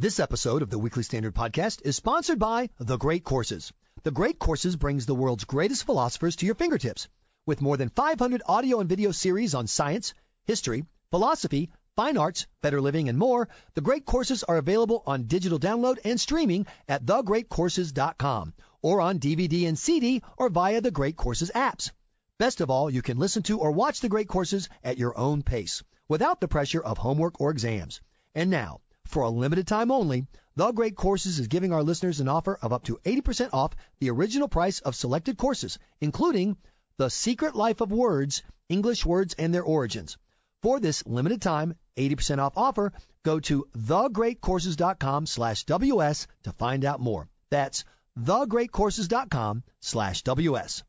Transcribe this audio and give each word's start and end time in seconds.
This 0.00 0.18
episode 0.18 0.62
of 0.62 0.70
the 0.70 0.78
Weekly 0.78 1.02
Standard 1.02 1.34
Podcast 1.34 1.82
is 1.84 1.94
sponsored 1.94 2.38
by 2.38 2.70
The 2.78 2.96
Great 2.96 3.22
Courses. 3.22 3.70
The 4.02 4.10
Great 4.10 4.38
Courses 4.38 4.74
brings 4.74 5.04
the 5.04 5.14
world's 5.14 5.44
greatest 5.44 5.84
philosophers 5.84 6.36
to 6.36 6.46
your 6.46 6.54
fingertips. 6.54 7.06
With 7.44 7.60
more 7.60 7.76
than 7.76 7.90
500 7.90 8.40
audio 8.46 8.80
and 8.80 8.88
video 8.88 9.10
series 9.10 9.54
on 9.54 9.66
science, 9.66 10.14
history, 10.44 10.86
philosophy, 11.10 11.70
fine 11.96 12.16
arts, 12.16 12.46
better 12.62 12.80
living, 12.80 13.10
and 13.10 13.18
more, 13.18 13.50
the 13.74 13.82
Great 13.82 14.06
Courses 14.06 14.42
are 14.42 14.56
available 14.56 15.02
on 15.06 15.26
digital 15.26 15.58
download 15.58 15.98
and 16.02 16.18
streaming 16.18 16.66
at 16.88 17.04
thegreatcourses.com 17.04 18.54
or 18.80 19.02
on 19.02 19.18
DVD 19.18 19.68
and 19.68 19.78
CD 19.78 20.22
or 20.38 20.48
via 20.48 20.80
the 20.80 20.90
Great 20.90 21.18
Courses 21.18 21.50
apps. 21.54 21.90
Best 22.38 22.62
of 22.62 22.70
all, 22.70 22.88
you 22.88 23.02
can 23.02 23.18
listen 23.18 23.42
to 23.42 23.58
or 23.58 23.70
watch 23.70 24.00
the 24.00 24.08
Great 24.08 24.28
Courses 24.28 24.70
at 24.82 24.96
your 24.96 25.18
own 25.18 25.42
pace 25.42 25.82
without 26.08 26.40
the 26.40 26.48
pressure 26.48 26.80
of 26.82 26.96
homework 26.96 27.38
or 27.38 27.50
exams. 27.50 28.00
And 28.34 28.48
now, 28.48 28.80
for 29.10 29.24
a 29.24 29.28
limited 29.28 29.66
time 29.66 29.90
only, 29.90 30.26
The 30.56 30.72
Great 30.72 30.96
Courses 30.96 31.38
is 31.38 31.48
giving 31.48 31.72
our 31.72 31.82
listeners 31.82 32.20
an 32.20 32.28
offer 32.28 32.58
of 32.62 32.72
up 32.72 32.84
to 32.84 32.98
80% 33.04 33.50
off 33.52 33.74
the 33.98 34.10
original 34.10 34.48
price 34.48 34.80
of 34.80 34.94
selected 34.94 35.36
courses, 35.36 35.78
including 36.00 36.56
The 36.96 37.10
Secret 37.10 37.56
Life 37.56 37.80
of 37.80 37.90
Words, 37.90 38.42
English 38.68 39.04
Words 39.04 39.34
and 39.34 39.52
Their 39.52 39.64
Origins. 39.64 40.16
For 40.62 40.78
this 40.78 41.04
limited 41.06 41.42
time, 41.42 41.74
80% 41.96 42.38
off 42.38 42.56
offer, 42.56 42.92
go 43.24 43.40
to 43.40 43.66
thegreatcourses.com 43.76 45.26
slash 45.26 45.64
WS 45.64 46.26
to 46.44 46.52
find 46.52 46.84
out 46.84 47.00
more. 47.00 47.28
That's 47.50 47.84
thegreatcourses.com 48.18 49.64
slash 49.80 50.22
WS. 50.22 50.82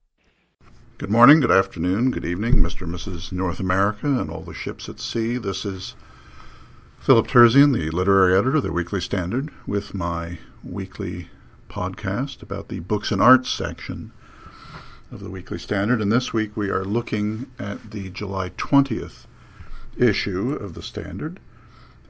Good 0.98 1.10
morning, 1.10 1.40
good 1.40 1.52
afternoon, 1.52 2.12
good 2.12 2.26
evening, 2.26 2.58
Mr. 2.58 2.82
and 2.84 2.94
Mrs. 2.94 3.32
North 3.32 3.60
America 3.60 4.06
and 4.06 4.30
all 4.30 4.42
the 4.42 4.54
ships 4.54 4.88
at 4.88 5.00
sea. 5.00 5.38
This 5.38 5.66
is 5.66 5.96
Philip 7.02 7.26
Terzian, 7.26 7.74
the 7.74 7.90
literary 7.90 8.38
editor 8.38 8.58
of 8.58 8.62
the 8.62 8.72
Weekly 8.72 9.02
Standard, 9.02 9.50
with 9.66 9.96
my 9.96 10.38
weekly 10.64 11.30
podcast 11.68 12.44
about 12.44 12.68
the 12.68 12.80
books 12.80 13.10
and 13.10 13.20
arts 13.20 13.50
section 13.50 14.12
of 15.12 15.20
the 15.20 15.32
Weekly 15.32 15.58
Standard. 15.58 16.00
And 16.00 16.12
this 16.12 16.32
week 16.32 16.56
we 16.56 16.70
are 16.70 16.86
looking 16.86 17.50
at 17.58 17.90
the 17.90 18.12
July 18.12 18.50
20th 18.50 19.26
issue 19.98 20.54
of 20.54 20.76
the 20.76 20.84
Standard. 20.84 21.40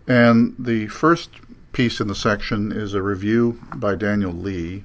And 0.10 0.56
the 0.60 0.88
first 0.88 1.30
piece 1.72 2.02
in 2.02 2.10
the 2.10 2.14
section 2.14 2.74
is 2.74 2.94
a 2.94 3.02
review 3.02 3.62
by 3.74 3.96
Daniel 3.96 4.34
Lee 4.34 4.84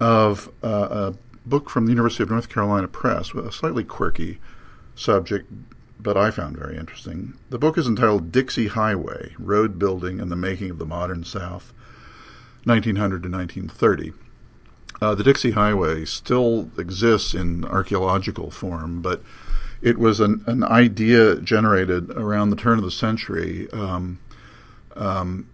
of 0.00 0.50
uh, 0.64 0.88
a 0.90 1.14
book 1.48 1.70
from 1.70 1.86
the 1.86 1.92
University 1.92 2.24
of 2.24 2.30
North 2.30 2.48
Carolina 2.48 2.88
Press 2.88 3.32
with 3.32 3.46
a 3.46 3.52
slightly 3.52 3.84
quirky 3.84 4.40
subject 4.96 5.48
but 5.98 6.16
I 6.16 6.30
found 6.30 6.56
very 6.56 6.76
interesting. 6.76 7.34
The 7.50 7.58
book 7.58 7.78
is 7.78 7.86
entitled 7.86 8.32
Dixie 8.32 8.68
Highway 8.68 9.34
Road 9.38 9.78
Building 9.78 10.20
and 10.20 10.30
the 10.30 10.36
Making 10.36 10.70
of 10.70 10.78
the 10.78 10.86
Modern 10.86 11.24
South, 11.24 11.72
1900 12.64 13.22
to 13.22 13.28
1930. 13.28 14.12
Uh, 15.00 15.14
the 15.14 15.24
Dixie 15.24 15.52
Highway 15.52 16.04
still 16.04 16.70
exists 16.78 17.34
in 17.34 17.64
archaeological 17.64 18.50
form, 18.50 19.02
but 19.02 19.22
it 19.82 19.98
was 19.98 20.20
an, 20.20 20.42
an 20.46 20.64
idea 20.64 21.36
generated 21.36 22.10
around 22.10 22.50
the 22.50 22.56
turn 22.56 22.78
of 22.78 22.84
the 22.84 22.90
century 22.90 23.70
um, 23.72 24.18
um, 24.96 25.48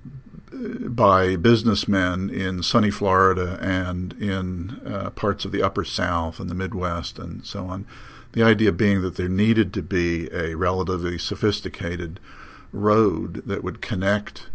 by 0.53 1.37
businessmen 1.37 2.31
in 2.31 2.63
sunny 2.63 2.91
Florida 2.91 3.59
and 3.61 4.13
in 4.15 4.81
uh, 4.87 5.11
parts 5.11 5.45
of 5.45 5.53
the 5.53 5.63
Upper 5.63 5.85
South 5.85 6.39
and 6.39 6.51
the 6.51 6.55
Midwest 6.55 7.19
and 7.19 7.45
so 7.45 7.67
on 7.67 7.87
the 8.33 8.43
idea 8.43 8.73
being 8.73 9.03
that 9.03 9.17
there 9.17 9.29
needed 9.29 9.73
to 9.75 9.83
be 9.83 10.29
a 10.33 10.55
relatively 10.55 11.19
sophisticated 11.19 12.19
road 12.73 13.43
that 13.47 13.63
would 13.63 13.83
connect 13.83 14.49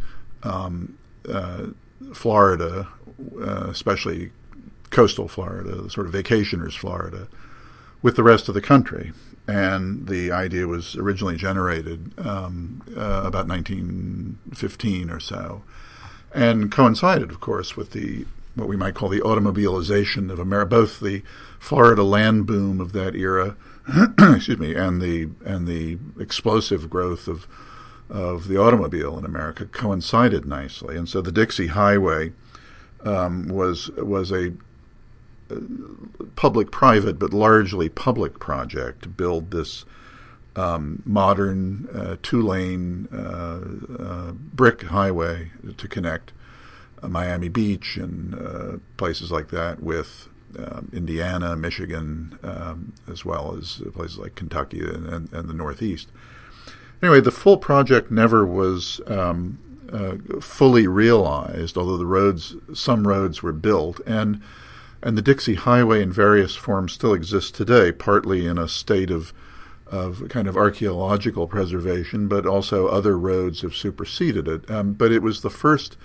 um, 0.44 0.98
uh, 1.30 1.68
Florida, 2.14 2.88
uh, 3.40 3.68
especially 3.70 4.32
coastal 4.90 5.28
Florida, 5.28 5.76
the 5.76 5.90
sort 5.90 6.08
of 6.08 6.14
vacationers 6.14 6.76
Florida, 6.76 7.28
with 8.02 8.16
the 8.16 8.24
rest 8.24 8.48
of 8.48 8.56
the 8.56 8.62
country. 8.62 9.12
And 9.48 10.08
the 10.08 10.32
idea 10.32 10.68
was 10.68 10.96
originally 10.96 11.38
generated 11.38 12.14
um, 12.18 12.82
uh, 12.98 13.24
about 13.26 13.48
1915 13.48 15.10
or 15.10 15.20
so, 15.20 15.64
and 16.34 16.72
coincided, 16.72 17.30
of 17.30 17.40
course, 17.40 17.76
with 17.76 17.92
the 17.92 18.26
what 18.56 18.68
we 18.68 18.76
might 18.76 18.96
call 18.96 19.10
the 19.10 19.22
automobilization 19.22 20.32
of 20.32 20.40
America, 20.40 20.70
both 20.70 21.00
the 21.00 21.22
Florida 21.60 22.04
land 22.04 22.48
boom 22.48 22.82
of 22.82 22.92
that 22.92 23.16
era, 23.16 23.56
excuse 24.20 24.58
me, 24.58 24.74
and 24.74 25.02
the 25.02 25.30
and 25.46 25.68
the 25.68 25.98
explosive 26.20 26.90
growth 26.90 27.28
of 27.28 27.48
of 28.10 28.48
the 28.48 28.58
automobile 28.58 29.18
in 29.18 29.26
America 29.26 29.66
coincided 29.66 30.46
nicely, 30.46 30.98
and 30.98 31.08
so 31.08 31.22
the 31.22 31.32
Dixie 31.32 31.68
Highway 31.68 32.34
um, 33.04 33.48
was 33.48 33.90
was 33.92 34.32
a 34.32 34.54
public-private, 36.36 37.18
but 37.18 37.34
largely 37.34 37.90
public 37.90 38.40
project 38.40 39.04
to 39.04 39.10
build 39.10 39.52
this 39.52 39.86
um, 40.58 41.04
modern 41.06 41.88
uh, 41.94 42.18
two-lane 42.24 43.08
uh, 43.14 43.60
uh, 44.04 44.32
brick 44.32 44.82
highway 44.84 45.52
to 45.78 45.88
connect 45.88 46.34
uh, 47.02 47.08
Miami 47.08 47.48
Beach 47.48 47.96
and 47.96 48.34
uh, 48.34 48.78
places 48.98 49.32
like 49.32 49.50
that 49.50 49.82
with 49.84 50.30
um, 50.58 50.90
Indiana, 50.92 51.56
Michigan, 51.56 52.40
um, 52.42 52.94
as 53.10 53.24
well 53.24 53.56
as 53.56 53.84
places 53.94 54.18
like 54.18 54.34
Kentucky 54.34 54.80
and, 54.80 55.06
and, 55.08 55.32
and, 55.32 55.48
the 55.48 55.54
Northeast. 55.54 56.10
Anyway, 57.04 57.22
the 57.22 57.32
full 57.32 57.58
project 57.58 58.10
never 58.10 58.44
was 58.44 59.00
um, 59.06 59.60
fully 60.42 60.88
realized, 60.88 61.78
although 61.78 61.98
the 61.98 62.06
roads, 62.06 62.56
some 62.74 63.08
roads 63.08 63.44
were 63.44 63.54
built, 63.54 64.02
and 64.08 64.42
and 65.04 65.16
the 65.16 65.22
Dixie 65.22 65.54
Highway 65.54 66.02
in 66.02 66.12
various 66.12 66.56
forms 66.56 66.94
still 66.94 67.14
exists 67.14 67.52
today, 67.52 67.92
partly 67.92 68.48
in 68.48 68.58
a 68.58 68.68
state 68.68 69.12
of 69.12 69.32
of 69.92 70.28
kind 70.30 70.48
of 70.48 70.58
archaeological 70.58 71.48
preservation, 71.48 72.28
but 72.28 72.46
also 72.46 72.88
other 72.88 73.18
roads 73.18 73.62
have 73.62 73.76
superseded 73.76 74.48
it. 74.48 74.70
Um, 74.70 74.94
but 74.94 75.12
it 75.12 75.22
was 75.22 75.42
the 75.42 75.50
first 75.50 75.98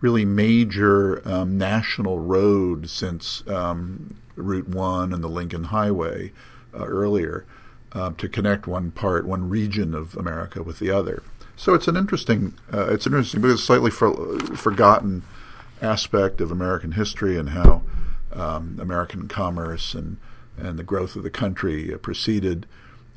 really 0.00 0.24
major 0.24 1.26
um, 1.26 1.56
national 1.56 2.20
road 2.20 2.90
since 2.90 3.46
um, 3.48 4.16
Route 4.36 4.68
1 4.68 5.12
and 5.12 5.24
the 5.24 5.28
Lincoln 5.28 5.64
Highway 5.64 6.32
uh, 6.74 6.84
earlier 6.84 7.46
uh, 7.92 8.10
to 8.18 8.28
connect 8.28 8.66
one 8.66 8.90
part, 8.90 9.26
one 9.26 9.48
region 9.48 9.94
of 9.94 10.16
America 10.16 10.62
with 10.62 10.78
the 10.78 10.90
other. 10.90 11.22
So 11.56 11.74
it's 11.74 11.88
an 11.88 11.96
interesting, 11.96 12.54
uh, 12.72 12.88
it's 12.92 13.06
interesting, 13.06 13.40
but 13.40 13.50
it's 13.50 13.62
slightly 13.62 13.90
for, 13.90 14.38
forgotten 14.56 15.22
aspect 15.80 16.40
of 16.40 16.50
American 16.50 16.92
history 16.92 17.38
and 17.38 17.50
how 17.50 17.82
um, 18.32 18.78
American 18.80 19.28
commerce 19.28 19.94
and 19.94 20.16
and 20.56 20.78
the 20.78 20.84
growth 20.84 21.16
of 21.16 21.22
the 21.22 21.30
country 21.30 21.92
uh, 21.92 21.98
proceeded 21.98 22.66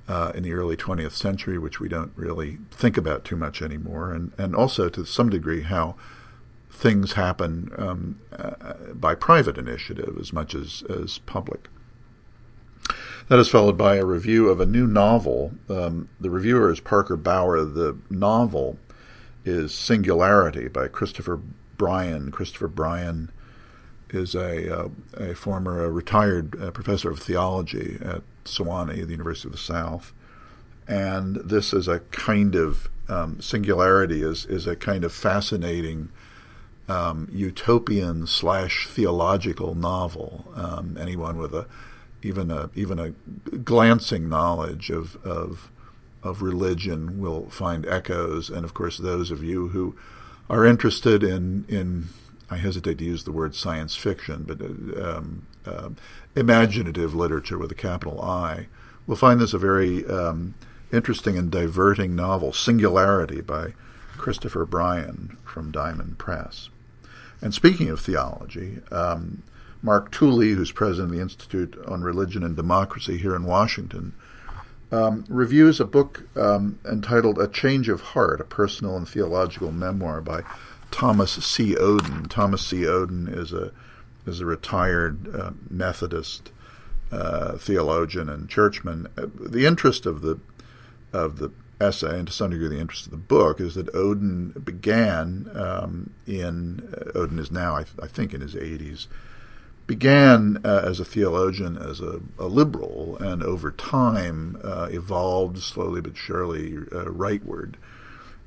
uh, 0.08 0.32
in 0.34 0.44
the 0.44 0.54
early 0.54 0.78
20th 0.78 1.12
century, 1.12 1.58
which 1.58 1.80
we 1.80 1.90
don't 1.90 2.12
really 2.16 2.60
think 2.72 2.98
about 2.98 3.26
too 3.26 3.36
much 3.36 3.62
anymore, 3.62 4.12
and 4.14 4.32
and 4.38 4.56
also 4.56 4.90
to 4.90 5.06
some 5.06 5.30
degree 5.30 5.62
how 5.62 5.96
things 6.78 7.14
happen 7.14 7.72
um, 7.78 8.20
uh, 8.38 8.74
by 8.94 9.16
private 9.16 9.58
initiative 9.58 10.16
as 10.20 10.32
much 10.32 10.54
as, 10.54 10.84
as 10.90 11.18
public. 11.20 11.70
That 13.30 13.40
is 13.40 13.50
followed 13.50 13.78
by 13.78 13.96
a 13.96 14.06
review 14.06 14.50
of 14.50 14.62
a 14.62 14.66
new 14.66 14.88
novel. 14.88 15.54
Um, 15.70 16.08
the 16.20 16.30
reviewer 16.30 16.72
is 16.72 16.80
Parker 16.80 17.18
Bauer. 17.18 17.66
The 17.66 17.98
novel 18.10 18.78
is 19.44 19.74
Singularity 19.74 20.68
by 20.68 20.88
Christopher 20.88 21.40
Bryan. 21.78 22.32
Christopher 22.32 22.68
Bryan 22.68 23.32
is 24.10 24.36
a, 24.36 24.80
uh, 24.80 24.90
a 25.14 25.36
former 25.36 25.86
uh, 25.86 25.90
retired 25.90 26.60
uh, 26.62 26.72
professor 26.72 27.10
of 27.10 27.20
theology 27.20 27.98
at 28.02 28.22
Sewanee, 28.46 29.06
the 29.06 29.12
University 29.12 29.48
of 29.48 29.54
the 29.54 29.58
South. 29.58 30.14
And 30.88 31.36
this 31.38 31.74
is 31.74 31.88
a 31.88 32.00
kind 32.12 32.56
of 32.56 32.90
um, 33.10 33.42
singularity 33.42 34.22
is, 34.22 34.46
is 34.46 34.68
a 34.68 34.76
kind 34.76 35.04
of 35.04 35.12
fascinating 35.12 36.10
um, 36.88 37.28
utopian 37.32 38.28
slash 38.28 38.88
theological 38.88 39.76
novel. 39.76 40.52
Um, 40.56 40.98
anyone 41.00 41.38
with 41.38 41.54
a 41.54 41.68
even 42.24 42.50
a 42.50 42.70
even 42.76 43.00
a 43.00 43.12
glancing 43.58 44.30
knowledge 44.30 44.90
of 44.90 45.18
of 45.26 45.70
of 46.24 46.42
religion 46.42 47.20
will 47.20 47.50
find 47.50 47.86
echoes, 47.86 48.50
and 48.50 48.66
of 48.66 48.74
course, 48.74 48.98
those 48.98 49.32
of 49.32 49.44
you 49.44 49.70
who 49.70 49.96
are 50.50 50.66
interested 50.66 51.24
in 51.24 51.66
in 51.68 52.08
I 52.50 52.58
hesitate 52.58 52.98
to 53.00 53.06
use 53.06 53.24
the 53.24 53.32
word 53.32 53.56
science 53.56 53.96
fiction, 53.96 54.44
but 54.44 54.62
um, 55.02 55.46
uh, 55.66 55.90
imaginative 56.36 57.14
literature 57.14 57.58
with 57.58 57.72
a 57.72 57.76
capital 57.76 58.22
I 58.22 58.68
will 59.06 59.16
find 59.16 59.40
this 59.40 59.54
a 59.54 59.58
very 59.58 60.06
um, 60.06 60.56
interesting 60.92 61.38
and 61.38 61.52
diverting 61.52 62.16
novel, 62.16 62.54
Singularity 62.54 63.42
by 63.42 63.74
Christopher 64.18 64.66
Bryan 64.66 65.38
from 65.44 65.72
Diamond 65.72 66.18
Press. 66.18 66.70
And 67.42 67.54
speaking 67.54 67.90
of 67.90 68.00
theology, 68.00 68.80
um, 68.92 69.44
Mark 69.82 70.12
Tooley, 70.12 70.52
who's 70.52 70.72
president 70.72 71.12
of 71.12 71.16
the 71.16 71.22
Institute 71.22 71.78
on 71.88 72.02
Religion 72.02 72.44
and 72.44 72.56
Democracy 72.56 73.18
here 73.18 73.36
in 73.36 73.44
Washington, 73.44 74.14
um, 74.92 75.26
reviews 75.28 75.80
a 75.80 75.86
book 75.86 76.24
um, 76.36 76.80
entitled 76.90 77.38
A 77.40 77.48
Change 77.48 77.90
of 77.90 78.02
Heart, 78.02 78.42
a 78.42 78.46
personal 78.46 78.96
and 78.96 79.08
theological 79.08 79.72
memoir 79.72 80.22
by 80.22 80.42
Thomas 80.92 81.32
C. 81.44 81.76
Oden. 81.76 82.30
Thomas 82.30 82.66
C. 82.66 82.82
Oden 82.82 83.36
is 83.36 83.54
a 83.54 83.72
is 84.26 84.42
a 84.42 84.46
retired 84.46 85.34
uh, 85.34 85.52
Methodist 85.70 86.52
uh, 87.12 87.58
theologian 87.58 88.30
and 88.30 88.50
churchman. 88.50 89.08
Uh, 89.18 89.28
the 89.34 89.66
interest 89.66 90.06
of 90.06 90.22
the 90.22 90.40
of 91.14 91.40
the 91.40 91.52
essay, 91.80 92.18
and 92.18 92.28
to 92.28 92.34
some 92.34 92.52
degree 92.52 92.68
the 92.68 92.80
interest 92.80 93.06
of 93.06 93.12
the 93.12 93.18
book, 93.18 93.62
is 93.62 93.76
that 93.76 93.94
Oden 93.94 94.64
began 94.64 95.50
um, 95.54 96.14
in 96.26 96.90
uh, 96.94 97.12
Oden 97.18 97.40
is 97.40 97.52
now, 97.52 97.76
I, 97.76 97.86
I, 98.02 98.08
think, 98.08 98.34
in 98.34 98.42
his 98.42 98.56
80s. 98.56 99.08
Began 99.86 100.60
uh, 100.66 100.82
as 100.84 101.00
a 101.00 101.06
theologian, 101.06 101.78
as 101.78 102.02
a, 102.02 102.20
a, 102.38 102.48
liberal, 102.48 103.18
and 103.22 103.42
over 103.42 103.72
time 103.72 104.60
uh, 104.62 104.90
evolved 104.92 105.60
slowly 105.60 106.02
but 106.02 106.18
surely 106.18 106.72
rightward 106.74 107.76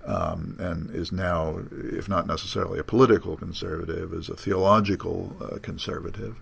um, 0.05 0.56
and 0.58 0.91
is 0.94 1.12
now, 1.12 1.61
if 1.70 2.08
not 2.08 2.26
necessarily 2.26 2.79
a 2.79 2.85
political 2.85 3.37
conservative, 3.37 4.12
is 4.12 4.29
a 4.29 4.37
theological 4.37 5.37
uh, 5.41 5.58
conservative. 5.58 6.37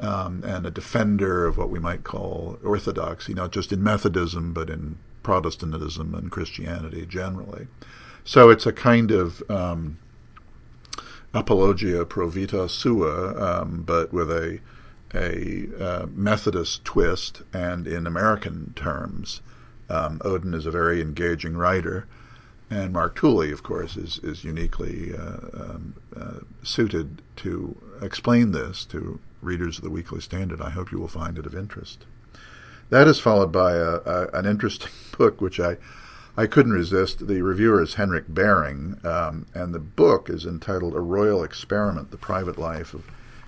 Um, 0.00 0.44
and 0.44 0.64
a 0.64 0.70
defender 0.70 1.44
of 1.44 1.58
what 1.58 1.70
we 1.70 1.80
might 1.80 2.04
call 2.04 2.56
orthodoxy, 2.62 3.34
not 3.34 3.50
just 3.50 3.72
in 3.72 3.82
Methodism, 3.82 4.52
but 4.52 4.70
in 4.70 4.96
Protestantism 5.24 6.14
and 6.14 6.30
Christianity 6.30 7.04
generally. 7.04 7.66
So 8.22 8.48
it's 8.48 8.64
a 8.64 8.72
kind 8.72 9.10
of 9.10 9.42
um, 9.50 9.98
apologia 11.34 12.04
pro 12.04 12.28
vita 12.28 12.68
sua, 12.68 13.60
um, 13.60 13.82
but 13.82 14.12
with 14.12 14.30
a 14.30 14.60
a 15.14 15.68
uh, 15.80 16.06
Methodist 16.14 16.84
twist, 16.84 17.42
and 17.52 17.86
in 17.86 18.06
American 18.06 18.72
terms. 18.76 19.40
Um, 19.88 20.18
Oden 20.18 20.54
is 20.54 20.66
a 20.66 20.70
very 20.70 21.00
engaging 21.00 21.56
writer. 21.56 22.06
And 22.70 22.92
Mark 22.92 23.16
Tooley, 23.16 23.50
of 23.50 23.62
course, 23.62 23.96
is 23.96 24.18
is 24.18 24.44
uniquely 24.44 25.16
uh, 25.16 25.38
um, 25.54 25.94
uh, 26.14 26.40
suited 26.62 27.22
to 27.36 27.76
explain 28.02 28.52
this 28.52 28.84
to 28.86 29.20
readers 29.40 29.78
of 29.78 29.84
the 29.84 29.90
Weekly 29.90 30.20
Standard. 30.20 30.60
I 30.60 30.70
hope 30.70 30.92
you 30.92 30.98
will 30.98 31.08
find 31.08 31.38
it 31.38 31.46
of 31.46 31.54
interest. 31.54 32.04
That 32.90 33.06
is 33.06 33.20
followed 33.20 33.52
by 33.52 33.74
a, 33.74 34.00
a, 34.04 34.28
an 34.32 34.46
interesting 34.46 34.90
book, 35.18 35.40
which 35.40 35.58
I 35.58 35.78
I 36.36 36.46
couldn't 36.46 36.72
resist. 36.72 37.26
The 37.26 37.42
reviewer 37.42 37.82
is 37.82 37.94
Henrik 37.94 38.26
Bering, 38.28 39.00
um, 39.02 39.46
and 39.54 39.74
the 39.74 39.80
book 39.80 40.28
is 40.28 40.44
entitled 40.44 40.94
"A 40.94 41.00
Royal 41.00 41.42
Experiment: 41.42 42.10
The 42.10 42.18
Private 42.18 42.58
Life 42.58 42.92
of 42.92 43.04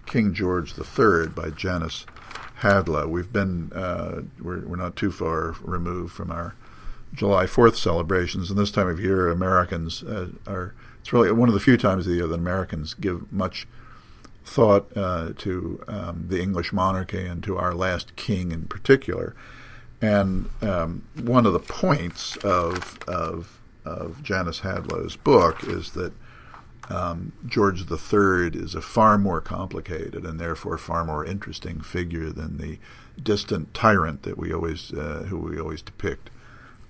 King 0.07 0.33
George 0.33 0.75
III" 0.79 1.29
by 1.29 1.51
Janice 1.51 2.07
Hadlow. 2.61 3.07
We've 3.07 3.33
been 3.33 3.71
uh, 3.75 4.23
we're, 4.41 4.61
we're 4.67 4.77
not 4.77 4.97
too 4.97 5.13
far 5.13 5.55
removed 5.63 6.15
from 6.15 6.31
our 6.31 6.55
July 7.13 7.45
4th 7.45 7.77
celebrations, 7.77 8.51
and 8.51 8.59
this 8.59 8.71
time 8.71 8.89
of 8.89 9.01
year, 9.01 9.29
Americans 9.29 10.03
uh, 10.03 10.29
are. 10.47 10.75
It's 11.01 11.13
really 11.15 11.33
one 11.33 11.49
of 11.49 11.55
the 11.55 11.61
few 11.61 11.79
times 11.79 12.07
of 12.07 12.11
the 12.11 12.19
year 12.19 12.27
that 12.27 12.35
Americans 12.35 12.93
give 12.93 13.33
much 13.33 13.67
thought 14.45 14.95
uh, 14.97 15.31
to 15.39 15.83
um, 15.89 16.27
the 16.29 16.43
English 16.43 16.73
monarchy 16.73 17.25
and 17.25 17.43
to 17.45 17.57
our 17.57 17.75
last 17.75 18.17
king 18.17 18.53
in 18.53 18.65
particular. 18.65 19.35
And 20.03 20.51
um, 20.61 21.07
one 21.15 21.47
of 21.47 21.53
the 21.53 21.59
points 21.59 22.37
of 22.39 22.99
of 23.07 23.61
of 23.85 24.23
Janice 24.23 24.61
Hadlow's 24.61 25.17
book 25.17 25.65
is 25.65 25.93
that 25.93 26.13
um, 26.91 27.33
George 27.47 27.91
III 27.91 28.51
is 28.61 28.75
a 28.75 28.83
far 28.83 29.17
more 29.17 29.41
complicated 29.41 30.25
and 30.25 30.39
therefore 30.41 30.77
far 30.77 31.05
more 31.05 31.25
interesting 31.25 31.81
figure 31.81 32.31
than 32.31 32.59
the 32.59 32.79
distant 33.23 33.73
tyrant 33.73 34.23
that 34.25 34.37
we 34.37 34.53
always 34.53 34.93
uh, 34.93 35.27
who 35.29 35.39
we 35.39 35.59
always 35.59 35.83
depict 35.83 36.31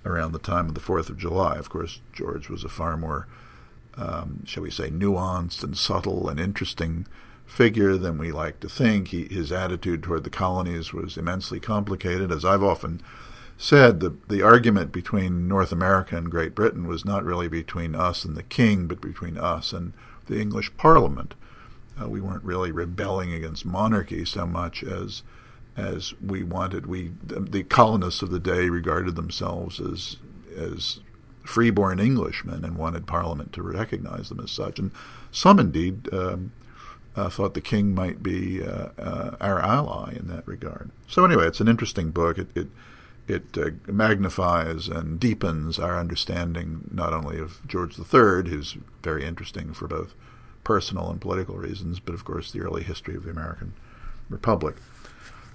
around 0.04 0.32
the 0.32 0.38
time 0.38 0.68
of 0.68 0.74
the 0.74 0.80
Fourth 0.80 1.10
of 1.10 1.18
July. 1.18 1.56
Of 1.56 1.68
course, 1.68 2.00
George 2.12 2.48
was 2.48 2.64
a 2.64 2.68
far 2.68 2.96
more, 2.96 3.26
um, 3.96 4.44
shall 4.46 4.62
we 4.62 4.70
say, 4.70 4.90
nuanced 4.90 5.62
and 5.62 5.76
subtle 5.76 6.28
and 6.28 6.40
interesting 6.40 7.06
figure 7.46 7.96
than 7.96 8.16
we 8.16 8.32
like 8.32 8.60
to 8.60 8.68
think. 8.68 9.08
He, 9.08 9.26
his 9.26 9.52
attitude 9.52 10.02
toward 10.02 10.24
the 10.24 10.30
colonies 10.30 10.92
was 10.92 11.16
immensely 11.16 11.60
complicated. 11.60 12.30
As 12.30 12.44
I've 12.44 12.62
often 12.62 13.02
said, 13.58 14.00
the, 14.00 14.16
the 14.28 14.42
argument 14.42 14.92
between 14.92 15.48
North 15.48 15.72
America 15.72 16.16
and 16.16 16.30
Great 16.30 16.54
Britain 16.54 16.86
was 16.86 17.04
not 17.04 17.24
really 17.24 17.48
between 17.48 17.94
us 17.94 18.24
and 18.24 18.36
the 18.36 18.42
king, 18.42 18.86
but 18.86 19.00
between 19.00 19.36
us 19.36 19.72
and 19.72 19.92
the 20.26 20.40
English 20.40 20.74
Parliament. 20.76 21.34
Uh, 22.00 22.08
we 22.08 22.20
weren't 22.20 22.44
really 22.44 22.72
rebelling 22.72 23.34
against 23.34 23.66
monarchy 23.66 24.24
so 24.24 24.46
much 24.46 24.82
as 24.82 25.22
as 25.76 26.14
we 26.20 26.42
wanted. 26.42 26.86
We 26.86 27.12
the 27.24 27.62
colonists 27.64 28.22
of 28.22 28.30
the 28.30 28.40
day 28.40 28.68
regarded 28.68 29.16
themselves 29.16 29.80
as 29.80 30.16
as 30.56 31.00
freeborn 31.44 31.98
Englishmen 32.00 32.64
and 32.64 32.76
wanted 32.76 33.06
Parliament 33.06 33.52
to 33.54 33.62
recognize 33.62 34.28
them 34.28 34.40
as 34.40 34.50
such. 34.50 34.78
And 34.78 34.92
some 35.32 35.58
indeed 35.58 36.12
um, 36.12 36.52
uh, 37.16 37.28
thought 37.28 37.54
the 37.54 37.60
king 37.60 37.94
might 37.94 38.22
be 38.22 38.62
uh, 38.62 38.90
uh, 38.98 39.36
our 39.40 39.60
ally 39.60 40.14
in 40.14 40.28
that 40.28 40.46
regard. 40.46 40.90
So 41.08 41.24
anyway, 41.24 41.46
it's 41.46 41.60
an 41.60 41.68
interesting 41.68 42.10
book. 42.10 42.38
It 42.38 42.48
it, 42.54 42.68
it 43.26 43.58
uh, 43.58 43.92
magnifies 43.92 44.88
and 44.88 45.18
deepens 45.18 45.78
our 45.78 45.98
understanding 45.98 46.88
not 46.92 47.12
only 47.12 47.38
of 47.38 47.66
George 47.66 47.98
III, 47.98 48.50
who's 48.50 48.76
very 49.02 49.24
interesting 49.24 49.72
for 49.72 49.86
both 49.86 50.14
personal 50.64 51.10
and 51.10 51.20
political 51.20 51.56
reasons, 51.56 52.00
but 52.00 52.14
of 52.14 52.24
course 52.24 52.52
the 52.52 52.60
early 52.60 52.82
history 52.82 53.16
of 53.16 53.24
the 53.24 53.30
American 53.30 53.72
Republic. 54.28 54.76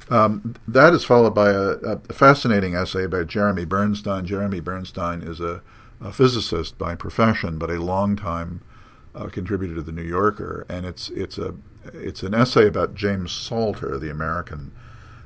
Um, 0.10 0.56
that 0.68 0.94
is 0.94 1.04
followed 1.04 1.34
by 1.34 1.50
a, 1.50 1.69
a, 1.84 2.00
fascinating 2.13 2.75
essay 2.75 3.07
by 3.07 3.24
Jeremy 3.24 3.66
Bernstein. 3.66 4.25
Jeremy 4.25 4.60
Bernstein 4.60 5.24
is 5.24 5.40
a, 5.40 5.62
a 6.00 6.12
physicist 6.12 6.78
by 6.78 6.94
profession, 6.94 7.57
but 7.57 7.72
a 7.72 7.81
longtime 7.81 8.62
uh, 9.16 9.28
contributor 9.28 9.75
to 9.75 9.81
the 9.81 9.92
New 9.92 10.04
Yorker, 10.04 10.66
and 10.69 10.86
it's 10.86 11.10
it's 11.10 11.38
a 11.38 11.56
it's 11.94 12.22
an 12.22 12.36
essay 12.36 12.68
about 12.68 12.94
James 12.94 13.31
Salter, 13.31 13.98
the 13.98 14.12
American 14.12 14.72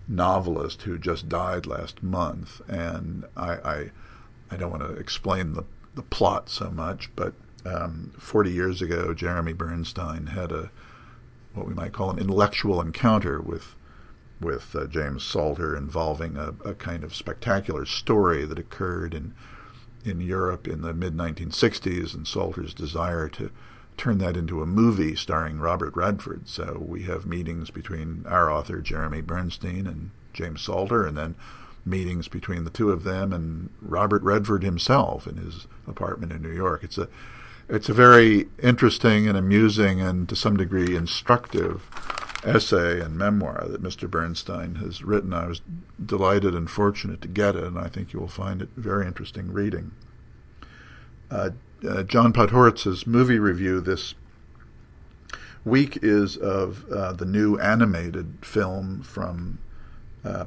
novelist 0.08 0.84
who 0.84 0.98
just 0.98 1.28
died 1.28 1.66
last 1.66 2.02
month. 2.02 2.62
And 2.70 3.26
I 3.36 3.52
I, 3.52 3.92
I 4.50 4.56
don't 4.56 4.72
want 4.72 4.84
to 4.84 4.94
explain 4.94 5.54
the 5.54 5.66
the 5.96 6.04
plot 6.04 6.50
so 6.50 6.70
much, 6.70 7.10
but 7.16 7.34
um, 7.66 8.14
40 8.18 8.52
years 8.52 8.81
ago, 8.81 9.14
Jeremy 9.14 9.52
Bernstein 9.54 10.28
had 10.28 10.52
a 10.52 10.72
what 11.54 11.68
we 11.68 11.74
might 11.74 11.92
call 11.92 12.12
an 12.12 12.20
intellectual 12.20 12.80
encounter 12.80 13.42
with 13.42 13.76
with 14.41 14.75
uh, 14.75 14.88
James 14.88 15.24
Salter 15.24 15.75
involving 15.75 16.38
a, 16.38 16.53
a, 16.63 16.74
kind 16.74 17.03
of 17.03 17.15
spectacular 17.15 17.86
story 17.86 18.45
that 18.45 18.59
occurred 18.59 19.13
in 19.13 19.33
in 20.06 20.21
Europe 20.21 20.68
in 20.68 20.81
the 20.81 20.94
mid 20.94 21.15
1960s, 21.15 22.13
and 22.13 22.25
Salter's 22.25 22.74
desire 22.74 23.27
to 23.27 23.51
turn 23.97 24.18
that 24.19 24.38
into 24.38 24.62
a 24.62 24.65
movie 24.65 25.13
starring 25.13 25.59
Robert 25.59 25.94
Redford. 25.95 26.47
So 26.47 26.81
we 26.87 27.04
have 27.04 27.25
meetings 27.25 27.69
between 27.69 28.23
our 28.28 28.49
author 28.49 28.80
Jeremy 28.80 29.19
Bernstein 29.21 29.85
and 29.85 30.11
James 30.31 30.61
Salter, 30.61 31.06
and 31.06 31.18
then 31.18 31.35
meetings 31.85 32.30
between 32.30 32.64
the 32.64 32.69
two 32.69 32.92
of 32.92 33.04
them 33.04 33.33
and 33.33 33.69
Robert 33.81 34.21
Redford 34.23 34.64
himself 34.64 35.28
in 35.28 35.37
his 35.37 35.68
apartment 35.87 36.31
in 36.31 36.42
New 36.42 36.54
York. 36.54 36.83
It's 36.83 36.97
a 36.97 37.09
it's 37.68 37.90
a 37.90 37.94
very 37.94 38.47
interesting 38.64 39.28
and 39.28 39.37
amusing 39.37 40.02
and 40.02 40.28
to 40.30 40.35
some 40.35 40.57
degree 40.57 40.95
instructive 40.95 41.87
essay 42.44 43.02
and 43.02 43.18
memoir 43.18 43.66
that 43.68 43.84
Mr. 43.84 44.10
Bernstein 44.10 44.76
has 44.76 45.04
written. 45.04 45.34
I 45.34 45.48
was 45.48 45.62
delighted 46.04 46.56
and 46.56 46.69
fortunate 46.69 47.22
to 47.22 47.28
get 47.28 47.56
it, 47.56 47.64
and 47.64 47.78
I 47.78 47.88
think 47.88 48.14
you 48.14 48.19
will 48.19 48.28
find 48.28 48.62
it 48.62 48.69
very 48.76 49.06
interesting 49.06 49.52
reading. 49.52 49.92
Uh, 51.30 51.52
uh, 51.88 52.04
John 52.04 52.34
Podhoretz's 52.34 53.06
movie 53.06 53.40
review 53.40 53.81
this 53.81 54.16
week 55.64 56.00
is 56.02 56.38
of 56.38 56.90
uh, 56.92 57.14
the 57.14 57.26
new 57.26 57.60
animated 57.60 58.38
film 58.42 59.02
from 59.02 59.60
uh, 60.24 60.46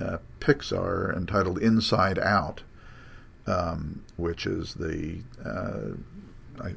uh, 0.00 0.18
Pixar 0.40 1.16
entitled 1.16 1.58
Inside 1.58 2.18
Out, 2.18 2.62
um, 3.46 4.04
which 4.16 4.46
is 4.46 4.74
the 4.74 5.20
uh, 5.44 5.96
I, 6.62 6.74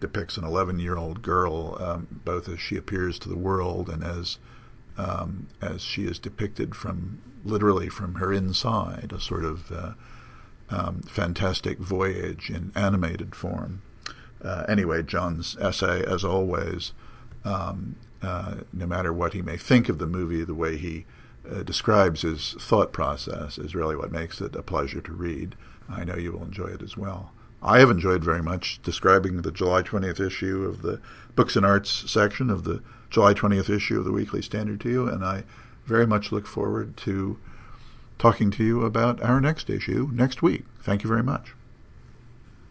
depicts 0.00 0.36
an 0.36 0.44
11 0.44 0.78
year 0.78 0.96
old 0.96 1.22
girl, 1.22 1.76
um, 1.80 2.20
both 2.24 2.48
as 2.48 2.60
she 2.60 2.76
appears 2.76 3.18
to 3.20 3.28
the 3.28 3.38
world 3.38 3.88
and 3.88 4.04
as 4.04 4.38
um, 4.96 5.46
as 5.60 5.80
she 5.80 6.04
is 6.04 6.18
depicted 6.18 6.74
from 6.74 7.20
literally 7.44 7.88
from 7.88 8.16
her 8.16 8.32
inside, 8.32 9.12
a 9.14 9.20
sort 9.20 9.44
of 9.44 9.70
uh, 9.70 9.92
um, 10.70 11.02
fantastic 11.02 11.78
voyage 11.78 12.50
in 12.50 12.72
animated 12.74 13.34
form. 13.34 13.82
Uh, 14.42 14.64
anyway, 14.68 15.02
John's 15.02 15.56
essay, 15.60 16.04
as 16.04 16.24
always, 16.24 16.92
um, 17.44 17.96
uh, 18.22 18.56
no 18.72 18.86
matter 18.86 19.12
what 19.12 19.32
he 19.32 19.42
may 19.42 19.56
think 19.56 19.88
of 19.88 19.98
the 19.98 20.06
movie, 20.06 20.44
the 20.44 20.54
way 20.54 20.76
he 20.76 21.06
uh, 21.48 21.62
describes 21.62 22.22
his 22.22 22.54
thought 22.58 22.92
process 22.92 23.58
is 23.58 23.74
really 23.74 23.96
what 23.96 24.12
makes 24.12 24.40
it 24.40 24.54
a 24.56 24.62
pleasure 24.62 25.00
to 25.00 25.12
read. 25.12 25.54
I 25.88 26.04
know 26.04 26.16
you 26.16 26.32
will 26.32 26.44
enjoy 26.44 26.66
it 26.66 26.82
as 26.82 26.96
well. 26.96 27.32
I 27.62 27.80
have 27.80 27.90
enjoyed 27.90 28.22
very 28.22 28.42
much 28.42 28.80
describing 28.82 29.42
the 29.42 29.50
July 29.50 29.82
20th 29.82 30.20
issue 30.20 30.64
of 30.64 30.82
the 30.82 31.00
Books 31.34 31.56
and 31.56 31.66
Arts 31.66 32.10
section 32.10 32.50
of 32.50 32.64
the 32.64 32.82
July 33.10 33.34
20th 33.34 33.68
issue 33.68 33.98
of 33.98 34.04
the 34.04 34.12
Weekly 34.12 34.42
Standard 34.42 34.80
to 34.82 34.90
you, 34.90 35.08
and 35.08 35.24
I 35.24 35.44
very 35.86 36.06
much 36.06 36.30
look 36.30 36.46
forward 36.46 36.96
to 36.98 37.38
talking 38.18 38.50
to 38.52 38.64
you 38.64 38.84
about 38.84 39.22
our 39.22 39.40
next 39.40 39.70
issue 39.70 40.10
next 40.12 40.42
week. 40.42 40.64
Thank 40.82 41.02
you 41.02 41.08
very 41.08 41.22
much. 41.22 41.54